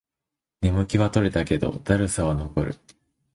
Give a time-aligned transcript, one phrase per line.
[0.61, 2.75] 眠気は取れたけど、だるさは残る